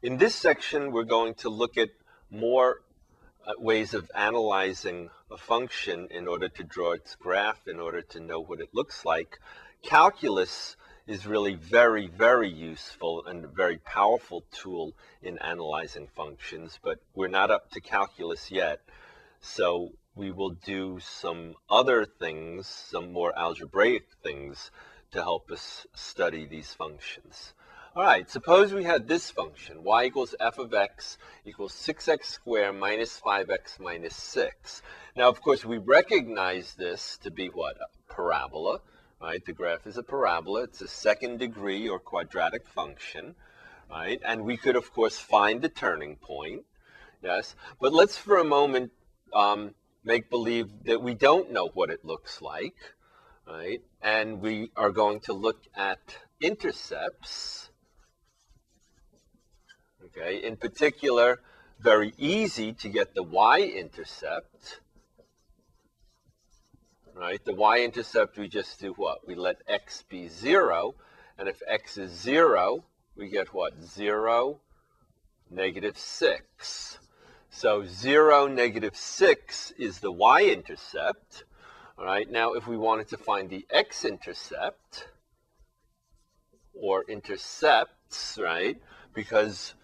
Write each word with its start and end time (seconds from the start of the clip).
In 0.00 0.16
this 0.16 0.36
section, 0.36 0.92
we're 0.92 1.02
going 1.02 1.34
to 1.42 1.48
look 1.48 1.76
at 1.76 1.88
more 2.30 2.82
uh, 3.44 3.54
ways 3.58 3.94
of 3.94 4.08
analyzing 4.14 5.10
a 5.28 5.36
function 5.36 6.06
in 6.12 6.28
order 6.28 6.48
to 6.48 6.62
draw 6.62 6.92
its 6.92 7.16
graph, 7.16 7.66
in 7.66 7.80
order 7.80 8.02
to 8.02 8.20
know 8.20 8.38
what 8.38 8.60
it 8.60 8.68
looks 8.72 9.04
like. 9.04 9.40
Calculus 9.82 10.76
is 11.08 11.26
really 11.26 11.56
very, 11.56 12.06
very 12.06 12.48
useful 12.48 13.26
and 13.26 13.44
a 13.44 13.48
very 13.48 13.78
powerful 13.78 14.44
tool 14.52 14.92
in 15.20 15.36
analyzing 15.38 16.06
functions, 16.14 16.78
but 16.80 17.00
we're 17.16 17.26
not 17.26 17.50
up 17.50 17.68
to 17.72 17.80
calculus 17.80 18.52
yet. 18.52 18.78
So 19.40 19.94
we 20.14 20.30
will 20.30 20.50
do 20.50 21.00
some 21.00 21.56
other 21.68 22.04
things, 22.04 22.68
some 22.68 23.12
more 23.12 23.36
algebraic 23.36 24.04
things 24.22 24.70
to 25.10 25.22
help 25.22 25.50
us 25.50 25.88
study 25.92 26.46
these 26.46 26.72
functions. 26.72 27.52
All 27.98 28.04
right, 28.04 28.30
suppose 28.30 28.72
we 28.72 28.84
had 28.84 29.08
this 29.08 29.28
function, 29.28 29.82
y 29.82 30.04
equals 30.04 30.32
f 30.38 30.60
of 30.60 30.72
x 30.72 31.18
equals 31.44 31.72
6x 31.72 32.26
squared 32.26 32.76
minus 32.76 33.20
5x 33.20 33.80
minus 33.80 34.14
6. 34.14 34.82
Now, 35.16 35.28
of 35.28 35.42
course, 35.42 35.64
we 35.64 35.78
recognize 35.78 36.74
this 36.74 37.18
to 37.24 37.32
be 37.32 37.48
what? 37.48 37.76
A 37.78 38.12
parabola, 38.14 38.82
right? 39.20 39.44
The 39.44 39.52
graph 39.52 39.84
is 39.84 39.98
a 39.98 40.04
parabola. 40.04 40.62
It's 40.62 40.80
a 40.80 40.86
second 40.86 41.40
degree 41.40 41.88
or 41.88 41.98
quadratic 41.98 42.68
function, 42.68 43.34
right? 43.90 44.20
And 44.24 44.44
we 44.44 44.56
could, 44.56 44.76
of 44.76 44.92
course, 44.92 45.18
find 45.18 45.60
the 45.60 45.68
turning 45.68 46.14
point, 46.14 46.66
yes? 47.20 47.56
But 47.80 47.92
let's 47.92 48.16
for 48.16 48.38
a 48.38 48.44
moment 48.44 48.92
um, 49.32 49.74
make 50.04 50.30
believe 50.30 50.84
that 50.84 51.02
we 51.02 51.14
don't 51.14 51.50
know 51.50 51.66
what 51.74 51.90
it 51.90 52.04
looks 52.04 52.40
like, 52.40 52.76
right? 53.44 53.82
And 54.00 54.40
we 54.40 54.70
are 54.76 54.92
going 54.92 55.18
to 55.22 55.32
look 55.32 55.64
at 55.74 55.98
intercepts, 56.40 57.67
Okay, 60.16 60.42
in 60.42 60.56
particular, 60.56 61.40
very 61.80 62.14
easy 62.16 62.72
to 62.72 62.88
get 62.88 63.14
the 63.14 63.22
y-intercept. 63.22 64.80
Right, 67.14 67.44
the 67.44 67.54
y-intercept 67.54 68.38
we 68.38 68.48
just 68.48 68.80
do 68.80 68.92
what? 68.92 69.26
We 69.26 69.34
let 69.34 69.56
x 69.68 70.04
be 70.08 70.28
zero, 70.28 70.94
and 71.36 71.48
if 71.48 71.60
x 71.66 71.98
is 71.98 72.12
zero, 72.12 72.84
we 73.16 73.28
get 73.28 73.52
what? 73.52 73.82
Zero, 73.82 74.60
negative 75.50 75.98
six. 75.98 76.98
So 77.50 77.84
zero, 77.84 78.46
negative 78.46 78.96
six 78.96 79.72
is 79.72 79.98
the 79.98 80.12
y-intercept. 80.12 81.44
All 81.98 82.04
right, 82.04 82.30
now 82.30 82.52
if 82.52 82.66
we 82.66 82.76
wanted 82.76 83.08
to 83.08 83.16
find 83.16 83.50
the 83.50 83.66
x-intercept, 83.70 85.08
or 86.80 87.04
intercepts, 87.08 88.38
right, 88.40 88.80
because 89.12 89.74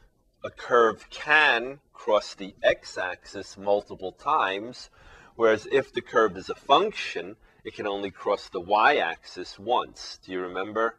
a 0.45 0.51
curve 0.51 1.09
can 1.09 1.81
cross 1.95 2.35
the 2.35 2.55
x-axis 2.63 3.57
multiple 3.57 4.13
times, 4.13 4.91
whereas 5.37 5.67
if 5.73 5.93
the 5.93 6.03
curve 6.03 6.37
is 6.37 6.51
a 6.51 6.55
function, 6.55 7.37
it 7.65 7.75
can 7.75 7.87
only 7.87 8.11
cross 8.11 8.51
the 8.51 8.61
y-axis 8.61 9.59
once. 9.59 10.19
Do 10.23 10.33
you 10.33 10.41
remember? 10.43 10.97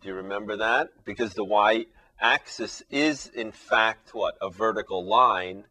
Do 0.00 0.08
you 0.08 0.14
remember 0.14 0.56
that? 0.56 0.88
Because 1.04 1.34
the 1.34 1.44
y-axis 1.44 2.82
is 2.90 3.26
in 3.26 3.52
fact 3.52 4.14
what? 4.14 4.38
A 4.40 4.48
vertical 4.48 5.04
line. 5.04 5.64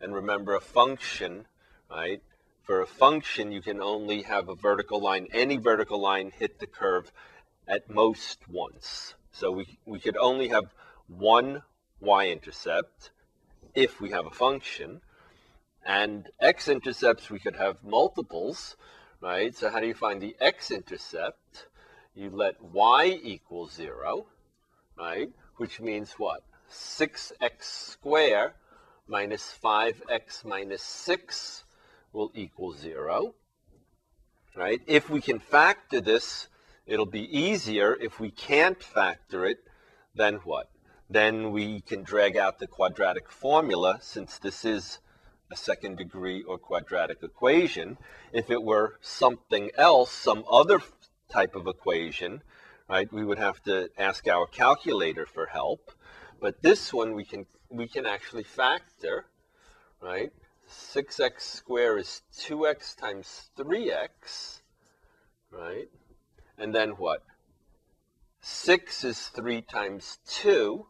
And 0.00 0.14
remember 0.14 0.54
a 0.54 0.60
function, 0.60 1.46
right? 1.90 2.22
For 2.62 2.80
a 2.80 2.86
function, 2.86 3.50
you 3.50 3.60
can 3.60 3.82
only 3.82 4.22
have 4.22 4.48
a 4.48 4.54
vertical 4.54 5.00
line. 5.00 5.26
Any 5.32 5.56
vertical 5.56 6.00
line 6.00 6.30
hit 6.38 6.60
the 6.60 6.68
curve 6.68 7.10
at 7.66 7.90
most 7.90 8.48
once. 8.48 9.14
So 9.32 9.50
we, 9.50 9.66
we 9.84 9.98
could 9.98 10.16
only 10.16 10.48
have 10.48 10.72
one 11.08 11.62
y-intercept 12.00 13.10
if 13.74 14.00
we 14.00 14.10
have 14.10 14.26
a 14.26 14.30
function. 14.30 15.00
And 15.84 16.28
x-intercepts, 16.40 17.30
we 17.30 17.38
could 17.38 17.56
have 17.56 17.82
multiples, 17.82 18.76
right? 19.20 19.56
So 19.56 19.70
how 19.70 19.80
do 19.80 19.86
you 19.86 19.94
find 19.94 20.20
the 20.20 20.36
x-intercept? 20.40 21.66
You 22.14 22.30
let 22.30 22.62
y 22.62 23.18
equal 23.22 23.68
0, 23.68 24.26
right? 24.98 25.30
Which 25.56 25.80
means 25.80 26.12
what? 26.12 26.42
6x 26.70 27.62
squared 27.62 28.52
minus 29.06 29.54
5x 29.62 30.44
minus 30.44 30.82
6 30.82 31.64
will 32.12 32.30
equal 32.34 32.72
0, 32.72 33.34
right? 34.56 34.80
If 34.86 35.08
we 35.08 35.20
can 35.20 35.38
factor 35.38 36.00
this, 36.00 36.48
it'll 36.86 37.06
be 37.06 37.36
easier. 37.36 37.96
If 38.00 38.20
we 38.20 38.30
can't 38.30 38.82
factor 38.82 39.46
it, 39.46 39.58
then 40.14 40.36
what? 40.44 40.68
Then 41.10 41.50
we 41.50 41.80
can 41.80 42.04
drag 42.04 42.36
out 42.36 42.60
the 42.60 42.68
quadratic 42.68 43.32
formula 43.32 43.98
since 44.00 44.38
this 44.38 44.64
is 44.64 45.00
a 45.50 45.56
second 45.56 45.98
degree 45.98 46.44
or 46.44 46.56
quadratic 46.56 47.18
equation. 47.24 47.98
If 48.32 48.48
it 48.48 48.62
were 48.62 48.96
something 49.00 49.72
else, 49.76 50.12
some 50.12 50.44
other 50.48 50.80
type 51.28 51.56
of 51.56 51.66
equation, 51.66 52.42
right, 52.88 53.12
we 53.12 53.24
would 53.24 53.38
have 53.38 53.60
to 53.64 53.90
ask 53.98 54.28
our 54.28 54.46
calculator 54.46 55.26
for 55.26 55.46
help. 55.46 55.90
But 56.40 56.62
this 56.62 56.92
one 56.92 57.14
we 57.14 57.24
can 57.24 57.46
we 57.68 57.88
can 57.88 58.06
actually 58.06 58.44
factor, 58.44 59.26
right? 60.00 60.32
6x 60.68 61.40
squared 61.40 62.00
is 62.02 62.22
2x 62.38 62.96
times 62.96 63.50
3x, 63.58 64.60
right? 65.50 65.88
And 66.56 66.72
then 66.72 66.90
what? 66.90 67.24
6 68.42 69.04
is 69.04 69.28
3 69.28 69.62
times 69.62 70.18
2, 70.26 70.86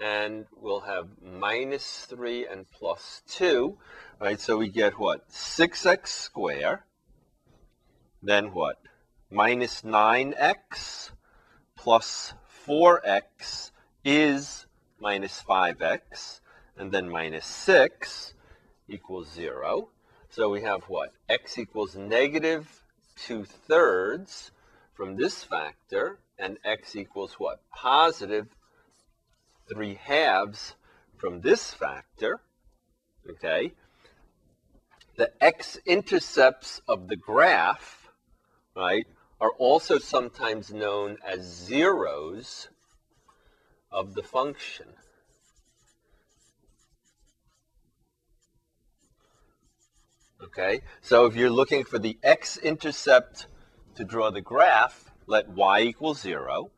and 0.00 0.46
we'll 0.56 0.80
have 0.80 1.08
minus 1.22 2.06
3 2.06 2.46
and 2.46 2.70
plus 2.70 3.22
2, 3.28 3.76
right? 4.20 4.40
So 4.40 4.56
we 4.56 4.68
get 4.68 4.98
what? 4.98 5.28
6x 5.30 6.08
squared, 6.08 6.80
then 8.22 8.52
what? 8.52 8.78
Minus 9.30 9.82
9x 9.82 11.10
plus 11.76 12.34
4x 12.66 13.70
is 14.04 14.66
minus 15.00 15.42
5x, 15.42 16.40
and 16.76 16.92
then 16.92 17.08
minus 17.08 17.46
6 17.46 18.34
equals 18.88 19.32
0. 19.32 19.88
So 20.30 20.48
we 20.48 20.62
have 20.62 20.84
what? 20.84 21.12
x 21.28 21.58
equals 21.58 21.96
negative 21.96 22.82
2 23.16 23.44
thirds 23.44 24.50
from 24.94 25.16
this 25.16 25.42
factor, 25.42 26.18
and 26.38 26.58
x 26.64 26.96
equals 26.96 27.34
what? 27.34 27.60
Positive 27.74 28.46
3 29.68 29.94
halves 29.94 30.74
from 31.16 31.40
this 31.40 31.72
factor, 31.72 32.40
okay, 33.28 33.72
the 35.16 35.30
x-intercepts 35.42 36.80
of 36.88 37.08
the 37.08 37.16
graph, 37.16 38.08
right, 38.74 39.06
are 39.40 39.52
also 39.52 39.98
sometimes 39.98 40.72
known 40.72 41.18
as 41.26 41.42
zeros 41.42 42.68
of 43.90 44.14
the 44.14 44.22
function. 44.22 44.86
Okay, 50.42 50.80
so 51.00 51.26
if 51.26 51.36
you're 51.36 51.50
looking 51.50 51.84
for 51.84 51.98
the 51.98 52.18
x-intercept 52.22 53.46
to 53.94 54.04
draw 54.04 54.30
the 54.30 54.40
graph, 54.40 55.10
let 55.26 55.48
y 55.48 55.82
equal 55.82 56.14
0. 56.14 56.70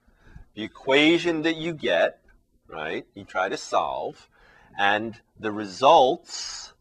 The 0.55 0.63
equation 0.63 1.43
that 1.43 1.57
you 1.57 1.73
get 1.73 2.21
right? 2.69 3.05
You 3.15 3.25
try 3.25 3.49
to 3.49 3.57
solve, 3.57 4.29
and 4.79 5.21
the 5.39 5.53
results 5.53 6.73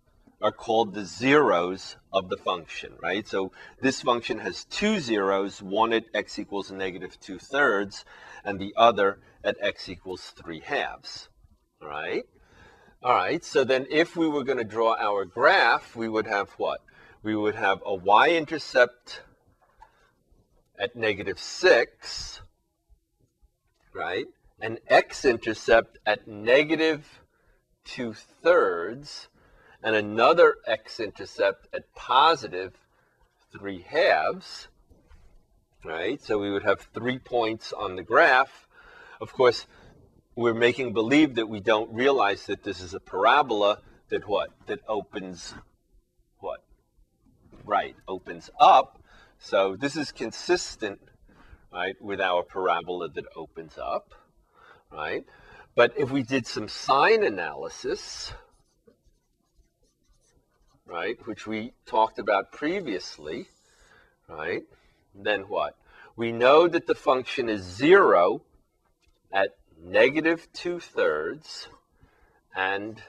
are 0.42 0.52
called 0.52 0.94
the 0.94 1.06
zeros 1.06 1.96
of 2.12 2.30
the 2.30 2.38
function, 2.38 2.94
right? 3.02 3.26
So 3.28 3.52
this 3.82 4.02
function 4.02 4.40
has 4.40 4.66
two 4.66 5.00
zeros, 5.00 5.62
one 5.62 5.94
at 5.94 6.06
x 6.14 6.38
equals 6.38 6.70
negative 6.70 7.20
two 7.20 7.40
thirds, 7.40 8.04
and 8.44 8.60
the 8.60 8.74
other 8.76 9.20
at 9.44 9.56
x 9.62 9.88
equals 9.88 10.34
three 10.36 10.60
halves, 10.60 11.30
right? 11.82 12.24
All 13.02 13.14
right, 13.14 13.44
so 13.44 13.64
then 13.64 13.88
if 13.90 14.16
we 14.16 14.28
were 14.28 14.44
going 14.44 14.58
to 14.58 14.64
draw 14.64 14.96
our 15.00 15.26
graph, 15.26 15.96
we 15.96 16.08
would 16.08 16.28
have 16.28 16.50
what? 16.52 16.82
We 17.22 17.36
would 17.36 17.56
have 17.56 17.82
a 17.86 17.94
y-intercept 17.94 19.22
at 20.78 20.96
negative 20.96 21.40
6, 21.40 22.42
right? 23.94 24.26
An 24.64 24.78
x-intercept 24.88 25.98
at 26.06 26.26
negative 26.26 27.20
two-thirds 27.84 29.28
and 29.84 29.94
another 29.94 30.56
x-intercept 30.66 31.68
at 31.74 31.94
positive 31.96 32.72
three 33.52 33.82
halves, 33.82 34.70
right? 35.84 36.24
So 36.24 36.40
we 36.40 36.50
would 36.50 36.64
have 36.64 36.88
three 36.94 37.20
points 37.20 37.74
on 37.74 37.98
the 37.98 38.04
graph. 38.04 38.66
Of 39.20 39.34
course, 39.34 39.68
we're 40.34 40.54
making 40.54 40.94
believe 40.94 41.36
that 41.36 41.50
we 41.50 41.60
don't 41.60 41.94
realize 41.94 42.46
that 42.46 42.64
this 42.64 42.80
is 42.80 42.94
a 42.94 43.02
parabola 43.02 43.80
that 44.08 44.26
what? 44.30 44.52
That 44.68 44.80
opens 44.88 45.54
what? 46.40 46.64
Right, 47.66 47.98
opens 48.08 48.50
up. 48.62 49.04
So 49.40 49.76
this 49.76 49.98
is 49.98 50.14
consistent, 50.14 51.02
right, 51.74 52.02
with 52.02 52.22
our 52.22 52.44
parabola 52.44 53.10
that 53.10 53.26
opens 53.36 53.78
up 53.78 54.16
right? 54.94 55.26
But 55.76 55.94
if 55.98 56.12
we 56.12 56.24
did 56.24 56.46
some 56.46 56.68
sign 56.68 57.24
analysis, 57.24 58.32
right, 60.86 61.18
which 61.26 61.48
we 61.48 61.74
talked 61.86 62.20
about 62.20 62.52
previously, 62.52 63.48
right, 64.28 64.64
then 65.16 65.42
what? 65.42 65.76
We 66.16 66.32
know 66.32 66.68
that 66.68 66.86
the 66.86 66.96
function 66.96 67.50
is 67.50 67.64
0 67.64 68.42
at 69.32 69.56
negative 69.84 70.48
2 70.54 70.80
thirds 70.80 71.68
and 72.56 73.02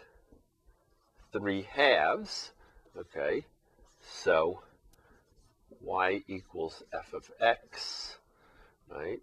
3 1.33 1.63
halves, 1.71 2.53
okay? 2.97 3.45
So 4.01 4.63
y 5.83 6.23
equals 6.29 6.83
f 6.95 7.13
of 7.13 7.31
x, 7.41 8.17
right? 8.89 9.21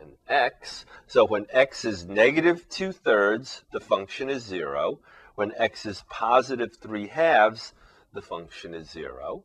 And 0.00 0.12
x, 0.28 0.84
so 1.06 1.24
when 1.24 1.46
x 1.50 1.84
is 1.84 2.04
negative 2.04 2.68
2 2.68 2.92
thirds, 2.92 3.64
the 3.72 3.80
function 3.80 4.28
is 4.28 4.44
0. 4.44 5.00
When 5.34 5.52
x 5.56 5.86
is 5.86 6.04
positive 6.08 6.76
3 6.76 7.08
halves, 7.08 7.72
the 8.12 8.22
function 8.22 8.74
is 8.74 8.90
0, 8.90 9.44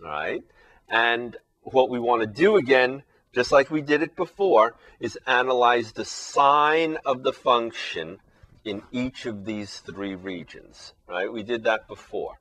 right? 0.00 0.42
And 0.88 1.36
what 1.62 1.90
we 1.90 1.98
want 1.98 2.22
to 2.22 2.26
do 2.26 2.56
again, 2.56 3.02
just 3.32 3.52
like 3.52 3.70
we 3.70 3.80
did 3.80 4.02
it 4.02 4.16
before, 4.16 4.74
is 5.00 5.18
analyze 5.26 5.92
the 5.92 6.04
sign 6.04 6.98
of 7.04 7.22
the 7.22 7.32
function 7.32 8.18
in 8.64 8.82
each 8.92 9.26
of 9.26 9.44
these 9.44 9.80
three 9.80 10.14
regions, 10.14 10.92
right? 11.08 11.32
We 11.32 11.42
did 11.42 11.64
that 11.64 11.88
before. 11.88 12.40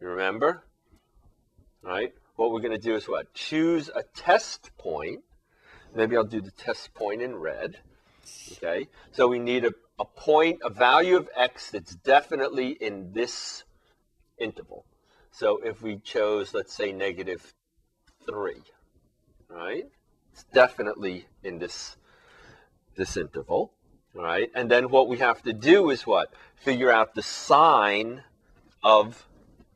You 0.00 0.08
remember? 0.08 0.62
Right? 1.82 2.12
What 2.36 2.52
we're 2.52 2.60
going 2.60 2.72
to 2.72 2.78
do 2.78 2.94
is 2.94 3.08
what? 3.08 3.34
Choose 3.34 3.90
a 3.94 4.02
test 4.14 4.70
point. 4.78 5.24
Maybe 5.94 6.16
I'll 6.16 6.24
do 6.24 6.40
the 6.40 6.50
test 6.50 6.94
point 6.94 7.22
in 7.22 7.36
red. 7.36 7.78
Okay? 8.52 8.88
So 9.12 9.28
we 9.28 9.38
need 9.38 9.64
a, 9.64 9.72
a 9.98 10.04
point, 10.04 10.60
a 10.64 10.70
value 10.70 11.16
of 11.16 11.28
x 11.36 11.70
that's 11.70 11.94
definitely 11.94 12.70
in 12.70 13.12
this 13.12 13.64
interval. 14.38 14.84
So 15.30 15.58
if 15.64 15.82
we 15.82 15.98
chose, 15.98 16.54
let's 16.54 16.74
say, 16.74 16.92
negative 16.92 17.54
3, 18.26 18.54
right? 19.48 19.84
It's 20.32 20.44
definitely 20.52 21.26
in 21.42 21.58
this, 21.58 21.96
this 22.96 23.16
interval, 23.16 23.72
right? 24.14 24.50
And 24.54 24.70
then 24.70 24.90
what 24.90 25.08
we 25.08 25.18
have 25.18 25.42
to 25.42 25.52
do 25.52 25.90
is 25.90 26.06
what? 26.06 26.32
Figure 26.56 26.90
out 26.90 27.14
the 27.14 27.22
sign 27.22 28.22
of 28.82 29.26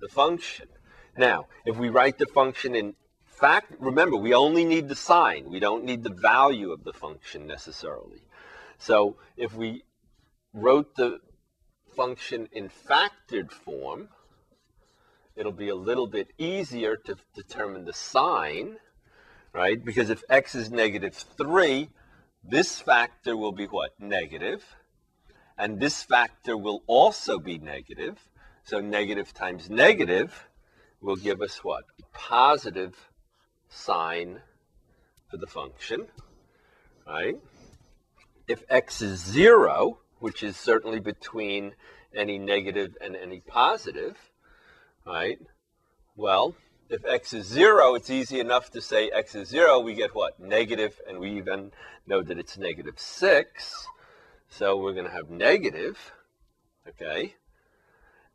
the 0.00 0.08
function. 0.08 0.68
Now, 1.16 1.46
if 1.64 1.76
we 1.76 1.88
write 1.88 2.18
the 2.18 2.26
function 2.26 2.74
in 2.74 2.94
fact, 3.42 3.74
remember, 3.80 4.16
we 4.16 4.34
only 4.34 4.64
need 4.64 4.88
the 4.88 4.94
sign. 4.94 5.50
We 5.50 5.58
don't 5.58 5.84
need 5.84 6.04
the 6.04 6.14
value 6.14 6.70
of 6.70 6.84
the 6.84 6.92
function 6.92 7.44
necessarily. 7.44 8.22
So 8.78 9.16
if 9.36 9.52
we 9.52 9.82
wrote 10.54 10.94
the 10.94 11.18
function 11.96 12.48
in 12.52 12.70
factored 12.70 13.50
form, 13.50 14.10
it'll 15.34 15.50
be 15.66 15.70
a 15.70 15.74
little 15.74 16.06
bit 16.06 16.28
easier 16.38 16.96
to 16.96 17.16
determine 17.34 17.84
the 17.84 17.92
sign, 17.92 18.76
right? 19.52 19.84
Because 19.84 20.08
if 20.08 20.22
x 20.30 20.54
is 20.54 20.70
negative 20.70 21.14
3, 21.36 21.88
this 22.44 22.78
factor 22.80 23.36
will 23.36 23.52
be 23.52 23.66
what? 23.66 23.90
Negative. 23.98 24.62
And 25.58 25.80
this 25.80 26.04
factor 26.04 26.56
will 26.56 26.84
also 26.86 27.40
be 27.40 27.58
negative. 27.58 28.20
So 28.62 28.78
negative 28.78 29.34
times 29.34 29.68
negative 29.68 30.48
will 31.00 31.16
give 31.16 31.42
us 31.42 31.64
what? 31.64 31.82
Positive 32.12 32.94
sign 33.72 34.40
for 35.30 35.38
the 35.38 35.46
function, 35.46 36.06
right? 37.06 37.36
If 38.46 38.64
x 38.68 39.00
is 39.00 39.20
0, 39.20 39.98
which 40.18 40.42
is 40.42 40.56
certainly 40.56 41.00
between 41.00 41.74
any 42.14 42.38
negative 42.38 42.96
and 43.00 43.16
any 43.16 43.40
positive, 43.40 44.16
right? 45.06 45.38
Well, 46.16 46.54
if 46.90 47.04
x 47.06 47.32
is 47.32 47.46
0, 47.46 47.94
it's 47.94 48.10
easy 48.10 48.38
enough 48.38 48.70
to 48.72 48.82
say 48.82 49.08
x 49.08 49.34
is 49.34 49.48
0. 49.48 49.80
We 49.80 49.94
get 49.94 50.14
what? 50.14 50.38
Negative, 50.38 51.00
and 51.08 51.18
we 51.18 51.38
even 51.38 51.72
know 52.06 52.22
that 52.22 52.38
it's 52.38 52.58
negative 52.58 52.98
6. 52.98 53.86
So 54.50 54.76
we're 54.76 54.92
going 54.92 55.06
to 55.06 55.12
have 55.12 55.30
negative, 55.30 56.12
okay? 56.86 57.34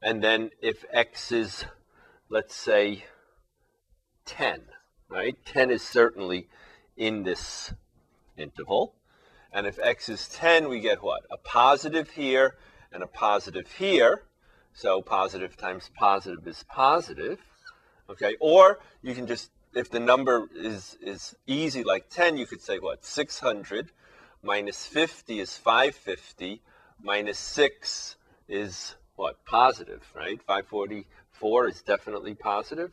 And 0.02 0.24
then 0.24 0.50
if 0.62 0.84
x 0.92 1.32
is, 1.32 1.66
let's 2.30 2.56
say, 2.56 3.06
10, 4.26 4.62
right? 5.10 5.38
10 5.46 5.72
is 5.72 5.82
certainly 5.82 6.48
in 6.96 7.24
this 7.24 7.74
interval. 8.38 8.94
And 9.52 9.66
if 9.66 9.80
x 9.80 10.10
is 10.10 10.28
10, 10.28 10.68
we 10.68 10.80
get 10.80 11.02
what? 11.02 11.24
A 11.32 11.38
positive 11.38 12.12
here 12.12 12.56
and 12.92 13.02
a 13.02 13.08
positive 13.08 13.72
here. 13.72 14.24
So 14.74 15.02
positive 15.02 15.58
times 15.58 15.90
positive 15.96 16.48
is 16.48 16.64
positive. 16.70 17.40
Okay, 18.10 18.36
or 18.40 18.80
you 19.02 19.14
can 19.14 19.28
just, 19.28 19.50
if 19.74 19.90
the 19.90 20.00
number 20.00 20.48
is, 20.56 20.98
is 21.02 21.36
easy 21.46 21.84
like 21.84 22.10
10, 22.10 22.38
you 22.38 22.46
could 22.46 22.62
say 22.62 22.80
what? 22.80 23.04
600 23.04 23.92
minus 24.44 24.86
50 24.86 25.40
is 25.40 25.58
550 25.58 26.62
minus 27.02 27.40
6 27.40 28.16
is 28.48 28.96
what? 29.16 29.44
Positive, 29.46 30.04
right? 30.16 30.40
544 30.46 31.68
is 31.68 31.82
definitely 31.82 32.36
positive. 32.36 32.92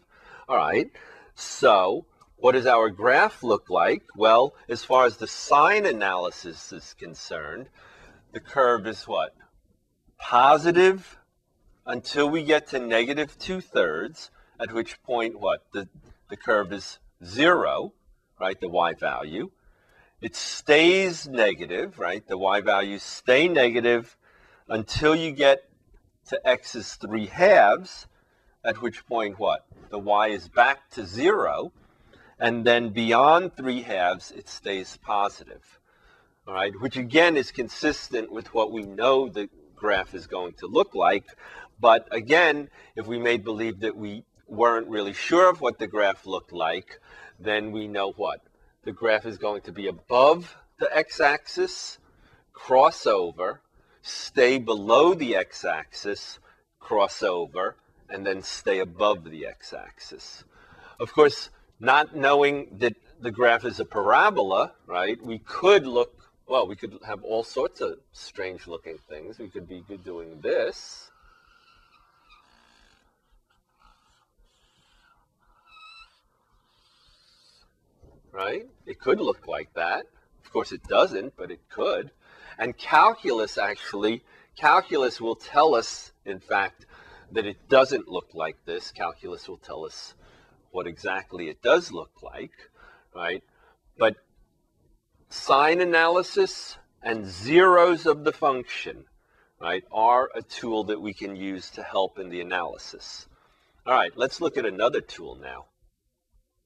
All 0.49 0.57
right. 0.57 0.91
So 1.35 2.07
what 2.37 2.53
does 2.53 2.67
our 2.67 2.91
graph 2.91 3.43
look 3.43 3.71
like? 3.71 4.03
Well, 4.17 4.55
as 4.69 4.85
far 4.85 5.07
as 5.07 5.17
the 5.17 5.27
sign 5.27 5.87
analysis 5.87 6.73
is 6.73 6.95
concerned, 6.95 7.69
the 8.33 8.41
curve 8.41 8.87
is 8.87 9.09
what? 9.09 9.35
Positive 10.19 11.19
until 11.87 12.29
we 12.29 12.43
get 12.43 12.69
to 12.69 12.79
negative 12.79 13.39
two 13.39 13.61
thirds, 13.61 14.31
at 14.59 14.73
which 14.73 15.03
point 15.03 15.39
what? 15.39 15.65
The, 15.73 15.89
the 16.29 16.37
curve 16.37 16.73
is 16.73 16.99
zero, 17.25 17.93
right? 18.39 18.59
The 18.59 18.69
y 18.69 18.95
value. 18.95 19.51
It 20.21 20.35
stays 20.35 21.29
negative, 21.29 21.99
right? 21.99 22.27
The 22.27 22.39
y 22.39 22.61
values 22.61 23.03
stay 23.03 23.49
negative 23.49 24.17
until 24.69 25.15
you 25.15 25.33
get 25.33 25.69
to 26.29 26.49
x 26.49 26.75
is 26.75 26.95
3 26.95 27.27
halves, 27.27 28.07
at 28.65 28.81
which 28.81 29.07
point 29.07 29.39
what? 29.39 29.67
The 29.91 29.99
y 29.99 30.29
is 30.29 30.49
back 30.49 30.91
to 30.91 31.05
0, 31.05 31.73
and 32.39 32.65
then 32.65 32.91
beyond 32.91 33.57
3 33.57 33.83
halves, 33.83 34.31
it 34.31 34.49
stays 34.49 34.99
positive. 35.03 35.79
All 36.47 36.55
right, 36.55 36.73
which 36.81 36.97
again 36.97 37.37
is 37.37 37.51
consistent 37.51 38.31
with 38.31 38.53
what 38.53 38.73
we 38.73 38.83
know 38.83 39.29
the 39.29 39.49
graph 39.75 40.15
is 40.15 40.27
going 40.27 40.55
to 40.55 40.67
look 40.67 40.95
like. 40.95 41.25
But 41.81 42.07
again, 42.11 42.69
if 42.97 43.07
we 43.07 43.19
made 43.19 43.45
believe 43.45 43.81
that 43.81 43.97
we 43.97 44.25
weren't 44.47 44.89
really 44.89 45.13
sure 45.13 45.49
of 45.51 45.61
what 45.61 45.79
the 45.79 45.87
graph 45.87 46.27
looked 46.27 46.53
like, 46.53 47.01
then 47.39 47.73
we 47.73 47.89
know 47.89 48.13
what? 48.13 48.41
The 48.85 48.93
graph 48.93 49.27
is 49.27 49.39
going 49.39 49.63
to 49.63 49.73
be 49.73 49.87
above 49.87 50.57
the 50.79 50.95
x-axis, 50.95 51.99
cross 52.53 53.07
over, 53.07 53.61
stay 54.03 54.59
below 54.59 55.15
the 55.15 55.37
x-axis, 55.37 56.39
cross 56.79 57.23
over, 57.23 57.77
and 58.11 58.27
then 58.27 58.43
stay 58.43 58.79
above 58.81 59.25
the 59.25 59.47
x-axis. 59.47 60.45
Of 61.01 61.13
course, 61.13 61.51
not 61.81 62.15
knowing 62.17 62.69
that 62.79 62.95
the 63.21 63.31
graph 63.31 63.65
is 63.65 63.81
a 63.81 63.85
parabola, 63.85 64.73
right, 64.87 65.21
we 65.23 65.39
could 65.39 65.87
look, 65.87 66.31
well, 66.47 66.67
we 66.67 66.77
could 66.77 66.99
have 67.07 67.23
all 67.23 67.43
sorts 67.43 67.81
of 67.81 67.99
strange 68.13 68.67
looking 68.67 68.99
things. 69.09 69.39
We 69.39 69.49
could 69.49 69.69
be 69.69 69.83
doing 70.05 70.41
this. 70.41 71.11
Right? 78.31 78.67
It 78.85 79.01
could 79.01 79.21
look 79.21 79.47
like 79.47 79.73
that. 79.75 80.07
Of 80.45 80.53
course, 80.53 80.73
it 80.73 80.83
doesn't, 80.85 81.35
but 81.37 81.51
it 81.51 81.61
could. 81.71 82.11
And 82.59 82.77
calculus 82.77 83.59
actually, 83.59 84.23
calculus 84.57 85.21
will 85.21 85.37
tell 85.37 85.75
us, 85.75 86.13
in 86.25 86.41
fact, 86.41 86.87
that 87.33 87.47
it 87.47 87.69
doesn't 87.69 88.09
look 88.09 88.31
like 88.35 88.57
this. 88.65 88.91
Calculus 88.91 89.49
will 89.49 89.59
tell 89.59 89.85
us 89.85 90.15
what 90.71 90.87
exactly 90.87 91.49
it 91.49 91.63
does 91.63 91.93
look 91.93 92.23
like, 92.23 92.53
right? 93.15 93.43
But 93.97 94.17
sign 95.29 95.81
analysis 95.81 96.79
and 97.03 97.27
zeros 97.27 98.07
of 98.07 98.25
the 98.25 98.33
function, 98.33 99.05
right, 99.61 99.85
are 99.93 100.31
a 100.35 100.43
tool 100.43 100.85
that 100.85 101.01
we 101.01 101.13
can 101.13 101.37
use 101.37 101.71
to 101.71 101.83
help 101.83 102.19
in 102.19 102.31
the 102.31 102.41
analysis. 102.41 103.27
All 103.87 103.95
right, 103.95 104.13
let's 104.17 104.41
look 104.41 104.57
at 104.57 104.67
another 104.67 105.01
tool 105.01 105.37
now. 105.37 105.67